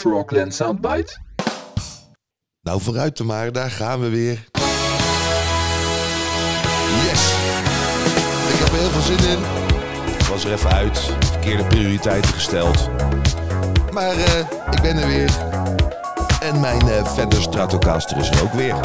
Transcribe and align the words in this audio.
Frogland 0.00 0.54
Soundbite? 0.54 1.18
Nou, 2.60 2.80
vooruit 2.80 3.16
te 3.16 3.24
maar, 3.24 3.52
daar 3.52 3.70
gaan 3.70 4.00
we 4.00 4.08
weer. 4.08 4.48
Yes! 7.06 7.32
Ik 8.52 8.58
heb 8.58 8.68
er 8.68 8.78
heel 8.78 8.90
veel 8.90 9.16
zin 9.16 9.30
in. 9.30 9.38
Ik 10.18 10.26
was 10.26 10.44
er 10.44 10.52
even 10.52 10.70
uit, 10.70 10.98
verkeerde 11.20 11.64
prioriteiten 11.64 12.32
gesteld. 12.32 12.90
Maar 13.92 14.10
eh, 14.10 14.38
ik 14.70 14.82
ben 14.82 14.96
er 14.96 15.06
weer. 15.06 15.30
En 16.40 16.60
mijn 16.60 16.88
eh 16.88 17.06
Fender 17.06 17.42
Stratocaster 17.42 18.16
is 18.16 18.30
er 18.30 18.42
ook 18.42 18.52
weer. 18.52 18.76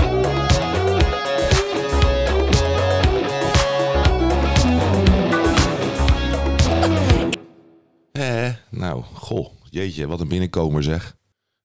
Eh, 8.11 8.53
nou, 8.69 9.03
goh, 9.13 9.54
jeetje, 9.75 10.07
wat 10.07 10.19
een 10.19 10.27
binnenkomer 10.27 10.83
zeg. 10.83 11.15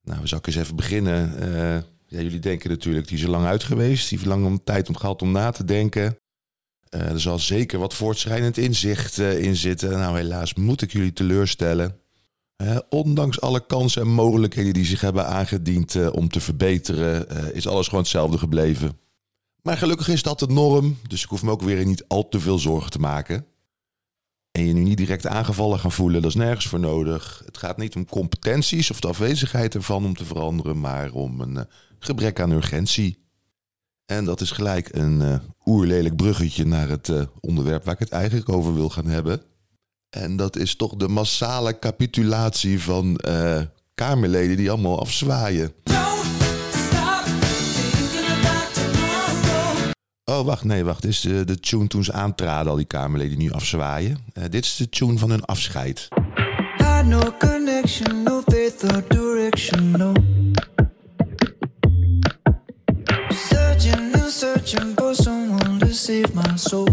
Nou, 0.02 0.20
we 0.22 0.36
ik 0.36 0.46
eens 0.46 0.56
even 0.56 0.76
beginnen. 0.76 1.38
Eh, 1.40 1.82
ja, 2.06 2.20
jullie 2.20 2.38
denken 2.38 2.70
natuurlijk, 2.70 3.08
die 3.08 3.16
is 3.16 3.22
er 3.22 3.30
lang 3.30 3.46
uit 3.46 3.64
geweest. 3.64 4.08
Die 4.08 4.18
heeft 4.18 4.30
lang 4.30 4.46
om 4.46 4.64
tijd 4.64 4.88
om 4.88 4.96
gehad 4.96 5.22
om 5.22 5.32
na 5.32 5.50
te 5.50 5.64
denken. 5.64 6.18
Eh, 6.88 7.10
er 7.10 7.20
zal 7.20 7.38
zeker 7.38 7.78
wat 7.78 7.94
voortschrijdend 7.94 8.58
inzicht 8.58 9.18
eh, 9.18 9.42
in 9.42 9.56
zitten. 9.56 9.90
Nou, 9.90 10.16
helaas 10.16 10.54
moet 10.54 10.82
ik 10.82 10.92
jullie 10.92 11.12
teleurstellen. 11.12 11.98
Ondanks 12.88 13.40
alle 13.40 13.66
kansen 13.66 14.02
en 14.02 14.08
mogelijkheden 14.08 14.72
die 14.72 14.84
zich 14.84 15.00
hebben 15.00 15.26
aangediend 15.26 16.10
om 16.10 16.28
te 16.28 16.40
verbeteren, 16.40 17.54
is 17.54 17.66
alles 17.66 17.86
gewoon 17.86 18.00
hetzelfde 18.00 18.38
gebleven. 18.38 18.98
Maar 19.62 19.76
gelukkig 19.76 20.08
is 20.08 20.22
dat 20.22 20.38
de 20.38 20.46
norm, 20.46 20.98
dus 21.08 21.22
ik 21.22 21.28
hoef 21.28 21.42
me 21.42 21.50
ook 21.50 21.62
weer 21.62 21.86
niet 21.86 22.04
al 22.08 22.28
te 22.28 22.40
veel 22.40 22.58
zorgen 22.58 22.90
te 22.90 22.98
maken. 22.98 23.46
En 24.60 24.66
je 24.66 24.72
nu 24.72 24.82
niet 24.82 24.96
direct 24.96 25.26
aangevallen 25.26 25.78
gaan 25.78 25.92
voelen, 25.92 26.22
dat 26.22 26.30
is 26.30 26.36
nergens 26.36 26.66
voor 26.66 26.80
nodig. 26.80 27.42
Het 27.44 27.56
gaat 27.56 27.76
niet 27.76 27.94
om 27.96 28.06
competenties 28.06 28.90
of 28.90 29.00
de 29.00 29.08
afwezigheid 29.08 29.74
ervan 29.74 30.04
om 30.04 30.14
te 30.14 30.24
veranderen, 30.24 30.80
maar 30.80 31.12
om 31.12 31.40
een 31.40 31.56
eh, 31.56 31.64
gebrek 31.98 32.40
aan 32.40 32.50
urgentie. 32.50 33.24
En 34.06 34.24
dat 34.24 34.40
is 34.40 34.50
gelijk 34.50 34.88
een 34.94 35.22
eh, 35.22 35.34
oerlelijk 35.64 36.16
bruggetje 36.16 36.64
naar 36.64 36.88
het 36.88 37.08
eh, 37.08 37.22
onderwerp 37.40 37.84
waar 37.84 37.94
ik 37.94 38.00
het 38.00 38.10
eigenlijk 38.10 38.48
over 38.48 38.74
wil 38.74 38.88
gaan 38.88 39.06
hebben. 39.06 39.42
En 40.10 40.36
dat 40.36 40.56
is 40.56 40.76
toch 40.76 40.96
de 40.96 41.08
massale 41.08 41.78
capitulatie 41.78 42.80
van 42.80 43.20
Kamerleden 43.94 44.56
die 44.56 44.70
allemaal 44.70 45.00
afzwaaien. 45.00 45.72
Oh, 50.40 50.46
wacht, 50.46 50.64
nee, 50.64 50.84
wacht. 50.84 51.02
Dit 51.02 51.10
is 51.10 51.20
de, 51.20 51.44
de 51.44 51.60
tune 51.60 51.86
toen 51.86 52.04
ze 52.04 52.12
aantraden, 52.12 52.70
al 52.70 52.76
die 52.76 52.86
Kamerleden 52.86 53.38
die 53.38 53.46
nu 53.46 53.52
afzwaaien. 53.52 54.18
Eh, 54.32 54.44
dit 54.50 54.64
is 54.64 54.76
de 54.76 54.88
tune 54.88 55.18
van 55.18 55.30
hun 55.30 55.44
afscheid. 55.44 56.08
Had 56.76 57.04
no 57.04 57.20
connection, 57.38 58.22
no 58.22 58.42
faith 58.46 58.82
or 58.82 59.04
direction, 59.08 59.90
no. 59.90 60.12
Searching 63.28 64.14
and 64.14 64.32
searching 64.32 64.92
for 64.94 65.14
someone 65.14 65.78
to 65.78 65.92
save 65.92 66.28
my 66.34 66.56
soul. 66.56 66.88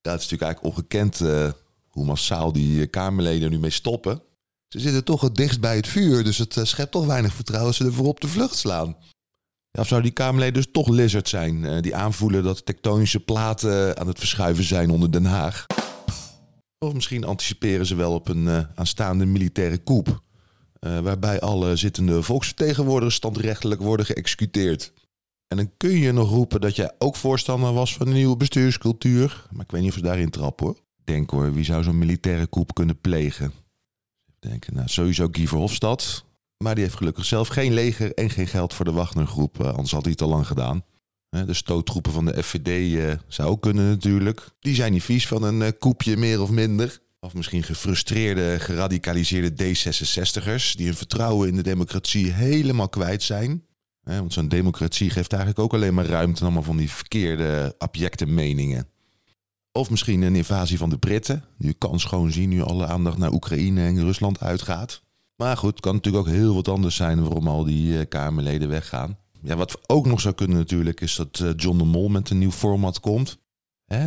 Ja, 0.00 0.10
het 0.10 0.20
is 0.20 0.28
natuurlijk 0.28 0.42
eigenlijk 0.42 0.64
ongekend 0.64 1.20
eh, 1.20 1.50
hoe 1.88 2.04
massaal 2.04 2.52
die 2.52 2.80
eh, 2.80 2.90
Kamerleden 2.90 3.42
er 3.42 3.50
nu 3.50 3.58
mee 3.58 3.70
stoppen. 3.70 4.22
Ze 4.68 4.80
zitten 4.80 5.04
toch 5.04 5.20
het 5.20 5.34
dichtst 5.34 5.60
bij 5.60 5.76
het 5.76 5.88
vuur, 5.88 6.24
dus 6.24 6.38
het 6.38 6.56
eh, 6.56 6.64
schept 6.64 6.92
toch 6.92 7.06
weinig 7.06 7.34
vertrouwen 7.34 7.68
als 7.68 7.76
ze 7.76 7.84
ervoor 7.84 8.06
op 8.06 8.20
de 8.20 8.28
vlucht 8.28 8.56
slaan. 8.56 8.96
Of 9.78 9.86
zouden 9.86 10.10
die 10.10 10.24
Kamerleden 10.24 10.54
dus 10.54 10.72
toch 10.72 10.88
lizard 10.88 11.28
zijn, 11.28 11.64
eh, 11.64 11.82
die 11.82 11.96
aanvoelen 11.96 12.42
dat 12.42 12.66
tektonische 12.66 13.20
platen 13.20 13.98
aan 13.98 14.06
het 14.06 14.18
verschuiven 14.18 14.64
zijn 14.64 14.90
onder 14.90 15.12
Den 15.12 15.24
Haag? 15.24 15.66
Of 16.78 16.94
misschien 16.94 17.24
anticiperen 17.24 17.86
ze 17.86 17.94
wel 17.94 18.14
op 18.14 18.28
een 18.28 18.48
eh, 18.48 18.60
aanstaande 18.74 19.26
militaire 19.26 19.82
coup, 19.82 20.22
eh, 20.78 20.98
waarbij 20.98 21.40
alle 21.40 21.76
zittende 21.76 22.22
volksvertegenwoordigers 22.22 23.14
standrechtelijk 23.14 23.80
worden 23.80 24.06
geëxecuteerd. 24.06 24.92
En 25.48 25.56
dan 25.56 25.70
kun 25.76 25.98
je 25.98 26.12
nog 26.12 26.30
roepen 26.30 26.60
dat 26.60 26.76
jij 26.76 26.92
ook 26.98 27.16
voorstander 27.16 27.72
was 27.72 27.94
van 27.94 28.06
een 28.06 28.12
nieuwe 28.12 28.36
bestuurscultuur. 28.36 29.46
Maar 29.50 29.64
ik 29.64 29.70
weet 29.70 29.80
niet 29.80 29.90
of 29.90 29.96
ze 29.96 30.02
daarin 30.02 30.30
trappen 30.30 30.66
hoor. 30.66 30.76
Denk 31.04 31.30
hoor, 31.30 31.54
wie 31.54 31.64
zou 31.64 31.82
zo'n 31.82 31.98
militaire 31.98 32.48
coup 32.48 32.74
kunnen 32.74 33.00
plegen? 33.00 33.52
Denken, 34.38 34.74
nou 34.74 34.88
sowieso 34.88 35.28
Guy 35.32 35.46
Verhofstadt. 35.46 36.24
Maar 36.64 36.74
die 36.74 36.84
heeft 36.84 36.96
gelukkig 36.96 37.24
zelf 37.24 37.48
geen 37.48 37.72
leger 37.72 38.14
en 38.14 38.30
geen 38.30 38.46
geld 38.46 38.74
voor 38.74 38.84
de 38.84 38.92
Wagnergroep. 38.92 39.60
eh, 39.60 39.68
anders 39.68 39.90
had 39.90 40.02
hij 40.02 40.10
het 40.10 40.22
al 40.22 40.28
lang 40.28 40.46
gedaan. 40.46 40.84
De 41.30 41.54
stoottroepen 41.54 42.12
van 42.12 42.24
de 42.24 42.42
FVD 42.42 42.98
eh, 42.98 43.18
zou 43.28 43.48
ook 43.48 43.62
kunnen 43.62 43.88
natuurlijk. 43.88 44.48
Die 44.60 44.74
zijn 44.74 44.92
niet 44.92 45.02
vies 45.02 45.26
van 45.26 45.42
een 45.42 45.62
eh, 45.62 45.72
koepje 45.78 46.16
meer 46.16 46.40
of 46.40 46.50
minder. 46.50 47.00
Of 47.20 47.34
misschien 47.34 47.62
gefrustreerde, 47.62 48.58
geradicaliseerde 48.58 49.50
D66'ers... 49.50 50.72
die 50.72 50.86
hun 50.86 50.94
vertrouwen 50.94 51.48
in 51.48 51.56
de 51.56 51.62
democratie 51.62 52.32
helemaal 52.32 52.88
kwijt 52.88 53.22
zijn. 53.22 53.64
Want 54.02 54.32
zo'n 54.32 54.48
democratie 54.48 55.10
geeft 55.10 55.32
eigenlijk 55.32 55.62
ook 55.62 55.74
alleen 55.74 55.94
maar 55.94 56.06
ruimte... 56.06 56.42
allemaal 56.42 56.62
van 56.62 56.76
die 56.76 56.90
verkeerde, 56.90 57.74
abjecte 57.78 58.26
meningen. 58.26 58.88
Of 59.72 59.90
misschien 59.90 60.22
een 60.22 60.36
invasie 60.36 60.78
van 60.78 60.90
de 60.90 60.98
Britten. 60.98 61.44
Die 61.58 61.74
kan 61.74 62.00
schoon 62.00 62.32
zien 62.32 62.48
nu 62.48 62.62
alle 62.62 62.86
aandacht 62.86 63.18
naar 63.18 63.32
Oekraïne 63.32 63.84
en 63.84 64.00
Rusland 64.00 64.40
uitgaat. 64.40 65.02
Maar 65.40 65.56
goed, 65.56 65.70
het 65.70 65.80
kan 65.80 65.94
natuurlijk 65.94 66.26
ook 66.26 66.34
heel 66.34 66.54
wat 66.54 66.68
anders 66.68 66.96
zijn 66.96 67.22
waarom 67.22 67.48
al 67.48 67.64
die 67.64 67.98
eh, 67.98 68.08
Kamerleden 68.08 68.68
weggaan. 68.68 69.18
Ja, 69.42 69.56
wat 69.56 69.78
ook 69.86 70.06
nog 70.06 70.20
zou 70.20 70.34
kunnen 70.34 70.56
natuurlijk 70.56 71.00
is 71.00 71.16
dat 71.16 71.40
eh, 71.40 71.50
John 71.56 71.78
de 71.78 71.84
Mol 71.84 72.08
met 72.08 72.30
een 72.30 72.38
nieuw 72.38 72.50
format 72.50 73.00
komt. 73.00 73.38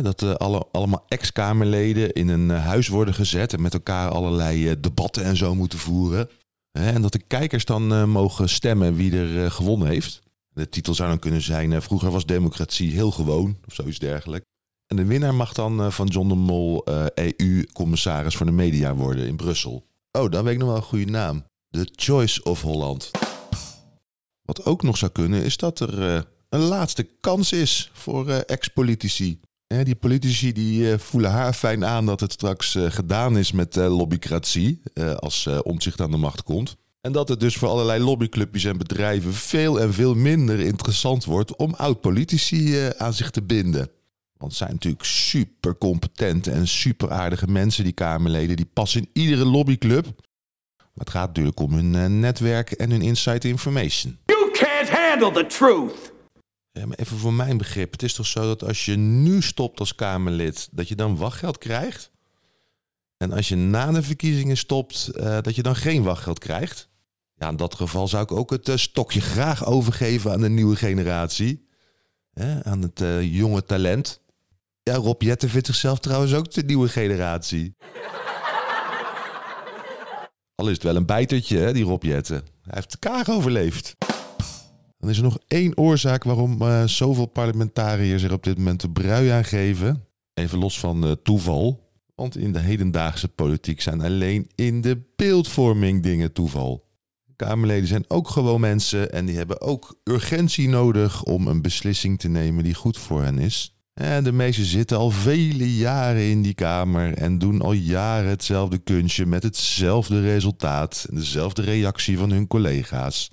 Dat 0.02 0.22
eh, 0.22 0.34
alle, 0.34 0.66
allemaal 0.72 1.04
ex-Kamerleden 1.08 2.12
in 2.12 2.28
een 2.28 2.50
huis 2.50 2.88
worden 2.88 3.14
gezet 3.14 3.52
en 3.52 3.62
met 3.62 3.74
elkaar 3.74 4.10
allerlei 4.10 4.80
debatten 4.80 5.24
en 5.24 5.36
zo 5.36 5.54
moeten 5.54 5.78
voeren. 5.78 6.28
En 6.72 7.02
dat 7.02 7.12
de 7.12 7.22
kijkers 7.26 7.64
dan 7.64 8.10
mogen 8.10 8.48
stemmen 8.48 8.94
wie 8.94 9.16
er 9.16 9.44
eh, 9.44 9.50
gewonnen 9.50 9.88
heeft. 9.88 10.22
De 10.48 10.68
titel 10.68 10.94
zou 10.94 11.08
dan 11.08 11.18
kunnen 11.18 11.42
zijn: 11.42 11.82
Vroeger 11.82 12.10
was 12.10 12.26
democratie 12.26 12.92
heel 12.92 13.10
gewoon, 13.10 13.56
of 13.66 13.74
zoiets 13.74 13.98
dergelijks. 13.98 14.46
En 14.86 14.96
de 14.96 15.04
winnaar 15.04 15.34
mag 15.34 15.52
dan 15.52 15.92
van 15.92 16.06
John 16.06 16.28
de 16.28 16.34
Mol 16.34 16.84
EU-commissaris 17.14 18.36
voor 18.36 18.46
de 18.46 18.52
media 18.52 18.94
worden 18.94 19.26
in 19.26 19.36
Brussel. 19.36 19.84
Oh, 20.18 20.30
dan 20.30 20.44
weet 20.44 20.52
ik 20.52 20.58
nog 20.58 20.68
wel 20.68 20.76
een 20.76 20.82
goede 20.82 21.10
naam. 21.10 21.44
The 21.70 21.88
Choice 21.96 22.42
of 22.42 22.62
Holland. 22.62 23.10
Wat 24.42 24.64
ook 24.64 24.82
nog 24.82 24.96
zou 24.96 25.12
kunnen 25.12 25.42
is 25.44 25.56
dat 25.56 25.80
er 25.80 26.14
eh, 26.14 26.22
een 26.48 26.60
laatste 26.60 27.08
kans 27.20 27.52
is 27.52 27.90
voor 27.92 28.28
eh, 28.28 28.38
ex-politici. 28.46 29.40
Hè, 29.66 29.84
die 29.84 29.94
politici 29.94 30.52
die 30.52 30.92
eh, 30.92 30.98
voelen 30.98 31.30
haar 31.30 31.52
fijn 31.52 31.84
aan 31.84 32.06
dat 32.06 32.20
het 32.20 32.32
straks 32.32 32.74
eh, 32.74 32.90
gedaan 32.90 33.38
is 33.38 33.52
met 33.52 33.76
eh, 33.76 33.96
lobbycratie 33.96 34.80
eh, 34.94 35.14
als 35.14 35.46
eh 35.46 35.58
omzicht 35.62 36.00
aan 36.00 36.10
de 36.10 36.16
macht 36.16 36.42
komt. 36.42 36.76
En 37.00 37.12
dat 37.12 37.28
het 37.28 37.40
dus 37.40 37.56
voor 37.56 37.68
allerlei 37.68 38.02
lobbyclubjes 38.02 38.64
en 38.64 38.78
bedrijven 38.78 39.32
veel 39.34 39.80
en 39.80 39.92
veel 39.92 40.14
minder 40.14 40.60
interessant 40.60 41.24
wordt 41.24 41.56
om 41.56 41.74
oud-politici 41.74 42.78
eh, 42.78 42.88
aan 42.88 43.14
zich 43.14 43.30
te 43.30 43.42
binden. 43.42 43.90
Want 44.36 44.50
het 44.50 44.60
zijn 44.60 44.72
natuurlijk 44.72 45.04
super 45.04 45.78
competente 45.78 46.50
en 46.50 46.68
super 46.68 47.10
aardige 47.10 47.50
mensen, 47.50 47.84
die 47.84 47.92
Kamerleden. 47.92 48.56
Die 48.56 48.70
passen 48.72 49.00
in 49.00 49.10
iedere 49.12 49.44
lobbyclub. 49.44 50.04
Maar 50.76 51.04
het 51.04 51.10
gaat 51.10 51.26
natuurlijk 51.26 51.60
om 51.60 51.72
hun 51.72 51.94
eh, 51.94 52.06
netwerk 52.06 52.70
en 52.70 52.90
hun 52.90 53.02
inside 53.02 53.48
information. 53.48 54.18
You 54.24 54.50
can't 54.52 54.90
handle 54.90 55.30
the 55.32 55.46
truth. 55.46 56.12
Ja, 56.72 56.86
maar 56.86 56.98
even 56.98 57.16
voor 57.16 57.32
mijn 57.32 57.56
begrip. 57.56 57.92
Het 57.92 58.02
is 58.02 58.14
toch 58.14 58.26
zo 58.26 58.40
dat 58.40 58.64
als 58.64 58.84
je 58.84 58.96
nu 58.96 59.42
stopt 59.42 59.80
als 59.80 59.94
Kamerlid, 59.94 60.68
dat 60.72 60.88
je 60.88 60.94
dan 60.94 61.16
wachtgeld 61.16 61.58
krijgt? 61.58 62.10
En 63.16 63.32
als 63.32 63.48
je 63.48 63.56
na 63.56 63.92
de 63.92 64.02
verkiezingen 64.02 64.56
stopt, 64.56 65.08
eh, 65.08 65.38
dat 65.40 65.54
je 65.54 65.62
dan 65.62 65.76
geen 65.76 66.02
wachtgeld 66.02 66.38
krijgt? 66.38 66.88
Ja, 67.34 67.48
in 67.48 67.56
dat 67.56 67.74
geval 67.74 68.08
zou 68.08 68.22
ik 68.22 68.32
ook 68.32 68.50
het 68.50 68.68
eh, 68.68 68.76
stokje 68.76 69.20
graag 69.20 69.66
overgeven 69.66 70.32
aan 70.32 70.40
de 70.40 70.48
nieuwe 70.48 70.76
generatie. 70.76 71.68
Hè, 72.32 72.64
aan 72.64 72.82
het 72.82 73.02
jonge 73.20 73.64
talent. 73.64 74.22
Ja, 74.90 74.94
Rob 74.94 75.22
Jetten 75.22 75.48
vindt 75.48 75.66
zichzelf 75.66 75.98
trouwens 75.98 76.34
ook 76.34 76.50
de 76.50 76.62
nieuwe 76.62 76.88
generatie. 76.88 77.76
Al 80.54 80.68
is 80.68 80.74
het 80.74 80.82
wel 80.82 80.96
een 80.96 81.06
bijtertje, 81.06 81.58
hè, 81.58 81.72
die 81.72 81.84
Rob 81.84 82.02
Jetten. 82.02 82.36
Hij 82.36 82.72
heeft 82.74 82.90
de 82.90 82.98
kaag 82.98 83.30
overleefd. 83.30 83.96
Dan 84.98 85.10
is 85.10 85.16
er 85.16 85.22
nog 85.22 85.38
één 85.48 85.78
oorzaak 85.78 86.24
waarom 86.24 86.62
eh, 86.62 86.84
zoveel 86.86 87.26
parlementariërs 87.26 88.22
er 88.22 88.32
op 88.32 88.42
dit 88.42 88.58
moment 88.58 88.80
de 88.80 88.90
brui 88.90 89.28
aan 89.28 89.44
geven. 89.44 90.06
Even 90.34 90.58
los 90.58 90.78
van 90.78 91.04
eh, 91.04 91.12
toeval. 91.22 91.90
Want 92.14 92.36
in 92.36 92.52
de 92.52 92.60
hedendaagse 92.60 93.28
politiek 93.28 93.80
zijn 93.80 94.00
alleen 94.00 94.50
in 94.54 94.80
de 94.80 95.02
beeldvorming 95.16 96.02
dingen 96.02 96.32
toeval. 96.32 96.88
Kamerleden 97.36 97.88
zijn 97.88 98.04
ook 98.08 98.28
gewoon 98.28 98.60
mensen 98.60 99.12
en 99.12 99.26
die 99.26 99.36
hebben 99.36 99.60
ook 99.60 100.00
urgentie 100.04 100.68
nodig 100.68 101.22
om 101.22 101.46
een 101.46 101.62
beslissing 101.62 102.18
te 102.18 102.28
nemen 102.28 102.64
die 102.64 102.74
goed 102.74 102.98
voor 102.98 103.22
hen 103.22 103.38
is. 103.38 103.73
En 103.94 104.24
de 104.24 104.32
meesten 104.32 104.64
zitten 104.64 104.96
al 104.96 105.10
vele 105.10 105.76
jaren 105.76 106.22
in 106.30 106.42
die 106.42 106.54
kamer 106.54 107.14
en 107.14 107.38
doen 107.38 107.60
al 107.60 107.72
jaren 107.72 108.30
hetzelfde 108.30 108.78
kunstje 108.78 109.26
met 109.26 109.42
hetzelfde 109.42 110.20
resultaat 110.20 111.06
en 111.08 111.14
dezelfde 111.16 111.62
reactie 111.62 112.18
van 112.18 112.30
hun 112.30 112.46
collega's. 112.46 113.30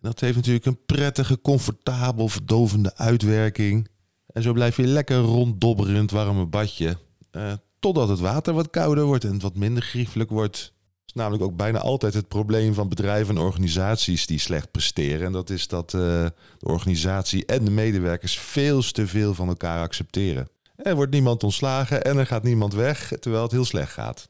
Dat 0.00 0.20
heeft 0.20 0.36
natuurlijk 0.36 0.66
een 0.66 0.84
prettige, 0.86 1.40
comfortabel, 1.40 2.28
verdovende 2.28 2.96
uitwerking. 2.96 3.88
En 4.26 4.42
zo 4.42 4.52
blijf 4.52 4.76
je 4.76 4.86
lekker 4.86 5.18
ronddobberen 5.18 5.94
in 5.94 6.00
het 6.00 6.10
warme 6.10 6.46
badje. 6.46 6.96
eh, 7.30 7.52
totdat 7.78 8.08
het 8.08 8.18
water 8.18 8.54
wat 8.54 8.70
kouder 8.70 9.04
wordt 9.04 9.24
en 9.24 9.40
wat 9.40 9.56
minder 9.56 9.82
griefelijk 9.82 10.30
wordt. 10.30 10.72
Is 11.10 11.16
namelijk 11.16 11.42
ook 11.42 11.56
bijna 11.56 11.78
altijd 11.78 12.14
het 12.14 12.28
probleem 12.28 12.74
van 12.74 12.88
bedrijven 12.88 13.36
en 13.36 13.42
organisaties 13.42 14.26
die 14.26 14.38
slecht 14.38 14.70
presteren. 14.70 15.26
En 15.26 15.32
dat 15.32 15.50
is 15.50 15.68
dat 15.68 15.94
eh, 15.94 16.00
de 16.00 16.32
organisatie 16.58 17.46
en 17.46 17.64
de 17.64 17.70
medewerkers 17.70 18.38
veel 18.38 18.82
te 18.82 19.06
veel 19.06 19.34
van 19.34 19.48
elkaar 19.48 19.80
accepteren. 19.80 20.48
Er 20.76 20.94
wordt 20.94 21.12
niemand 21.12 21.42
ontslagen 21.44 22.04
en 22.04 22.16
er 22.16 22.26
gaat 22.26 22.42
niemand 22.42 22.74
weg, 22.74 23.12
terwijl 23.20 23.42
het 23.42 23.52
heel 23.52 23.64
slecht 23.64 23.92
gaat. 23.92 24.26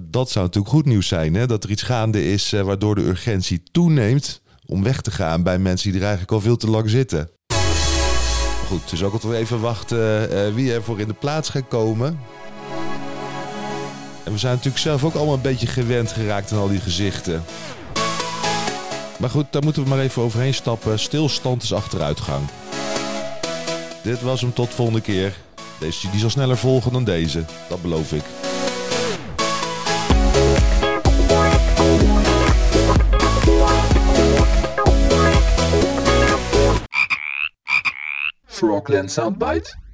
Dat 0.00 0.30
zou 0.30 0.44
natuurlijk 0.44 0.74
goed 0.74 0.84
nieuws 0.84 1.08
zijn, 1.08 1.34
hè? 1.34 1.46
dat 1.46 1.64
er 1.64 1.70
iets 1.70 1.82
gaande 1.82 2.30
is 2.32 2.52
eh, 2.52 2.60
waardoor 2.60 2.94
de 2.94 3.06
urgentie 3.06 3.62
toeneemt 3.70 4.42
om 4.66 4.82
weg 4.82 5.00
te 5.00 5.10
gaan 5.10 5.42
bij 5.42 5.58
mensen 5.58 5.90
die 5.90 6.00
er 6.00 6.06
eigenlijk 6.06 6.32
al 6.32 6.40
veel 6.40 6.56
te 6.56 6.70
lang 6.70 6.90
zitten. 6.90 7.30
Goed, 8.66 8.92
is 8.92 9.02
ook 9.02 9.12
altijd 9.12 9.32
even 9.32 9.60
wachten 9.60 10.30
eh, 10.30 10.54
wie 10.54 10.72
er 10.72 10.82
voor 10.82 11.00
in 11.00 11.08
de 11.08 11.14
plaats 11.14 11.48
gaat 11.48 11.68
komen. 11.68 12.20
En 14.24 14.32
we 14.32 14.38
zijn 14.38 14.54
natuurlijk 14.54 14.82
zelf 14.82 15.04
ook 15.04 15.14
allemaal 15.14 15.34
een 15.34 15.40
beetje 15.40 15.66
gewend 15.66 16.12
geraakt 16.12 16.52
aan 16.52 16.58
al 16.58 16.68
die 16.68 16.80
gezichten. 16.80 17.44
Maar 19.18 19.30
goed, 19.30 19.46
daar 19.50 19.62
moeten 19.62 19.82
we 19.82 19.88
maar 19.88 19.98
even 19.98 20.22
overheen 20.22 20.54
stappen. 20.54 20.98
Stilstand 20.98 21.62
is 21.62 21.72
achteruitgang. 21.72 22.44
Dit 24.02 24.20
was 24.20 24.40
hem 24.40 24.52
tot 24.52 24.74
volgende 24.74 25.00
keer. 25.00 25.36
Deze 25.78 26.10
die 26.10 26.20
zal 26.20 26.30
sneller 26.30 26.56
volgen 26.56 26.92
dan 26.92 27.04
deze, 27.04 27.44
dat 27.68 27.82
beloof 27.82 28.12
ik. 28.12 28.24
Frogland 38.76 39.08
Soundbite. 39.08 39.85